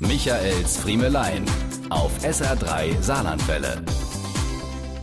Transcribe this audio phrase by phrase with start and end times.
[0.00, 1.44] Michaels Friemelein
[1.90, 3.82] auf SR3 Saarlandwelle.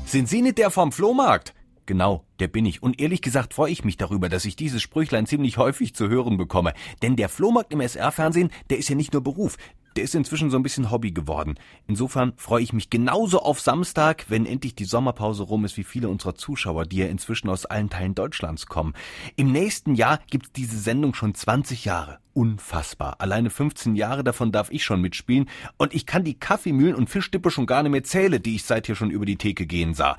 [0.06, 1.54] Sind Sie nicht der vom Flohmarkt?
[1.86, 2.82] Genau, der bin ich.
[2.82, 6.38] Und ehrlich gesagt freue ich mich darüber, dass ich dieses Sprüchlein ziemlich häufig zu hören
[6.38, 6.74] bekomme.
[7.02, 9.58] Denn der Flohmarkt im SR-Fernsehen, der ist ja nicht nur Beruf,
[9.96, 11.56] der ist inzwischen so ein bisschen Hobby geworden.
[11.88, 16.10] Insofern freue ich mich genauso auf Samstag, wenn endlich die Sommerpause rum ist, wie viele
[16.10, 18.94] unserer Zuschauer, die ja inzwischen aus allen Teilen Deutschlands kommen.
[19.36, 22.20] Im nächsten Jahr gibt's diese Sendung schon 20 Jahre.
[22.34, 23.16] Unfassbar.
[23.20, 27.50] Alleine 15 Jahre davon darf ich schon mitspielen und ich kann die Kaffeemühlen und Fischdippe
[27.50, 30.18] schon gar nicht mehr zählen, die ich seither schon über die Theke gehen sah.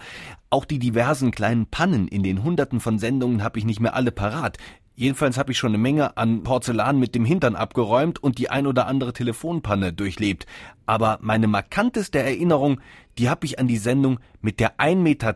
[0.48, 4.12] Auch die diversen kleinen Pannen in den Hunderten von Sendungen habe ich nicht mehr alle
[4.12, 4.56] parat.
[4.98, 8.66] Jedenfalls habe ich schon eine Menge an Porzellan mit dem Hintern abgeräumt und die ein
[8.66, 10.46] oder andere Telefonpanne durchlebt.
[10.86, 12.80] Aber meine markanteste Erinnerung,
[13.18, 15.34] die habe ich an die Sendung mit der 1,20 Meter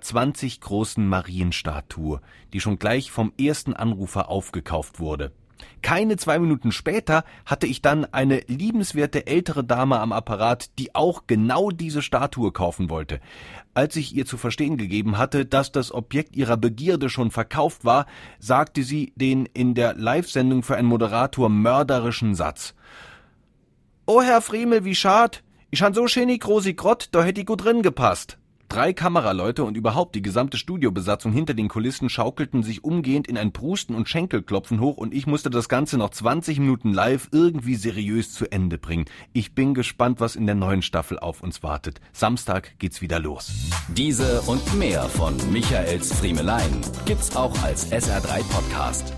[0.61, 2.23] großen Marienstatue,
[2.55, 5.31] die schon gleich vom ersten Anrufer aufgekauft wurde.
[5.83, 11.25] Keine zwei Minuten später hatte ich dann eine liebenswerte ältere Dame am Apparat, die auch
[11.27, 13.21] genau diese Statue kaufen wollte.
[13.75, 18.07] Als ich ihr zu verstehen gegeben hatte, dass das Objekt ihrer Begierde schon verkauft war,
[18.39, 22.75] sagte sie den in der Live-Sendung für einen Moderator mörderischen Satz.
[24.07, 25.43] Oh, Herr Friemel, wie schad.
[25.71, 28.40] Ich han so schöne große Grott, da hätt ich gut drin gepasst.
[28.71, 33.51] Drei Kameraleute und überhaupt die gesamte Studiobesatzung hinter den Kulissen schaukelten sich umgehend in ein
[33.51, 38.33] Prusten und Schenkelklopfen hoch und ich musste das Ganze noch 20 Minuten live irgendwie seriös
[38.33, 39.07] zu Ende bringen.
[39.33, 42.01] Ich bin gespannt, was in der neuen Staffel auf uns wartet.
[42.13, 43.51] Samstag geht's wieder los.
[43.89, 49.13] Diese und mehr von Michaels Friemelein gibt's auch als SR3 Podcast.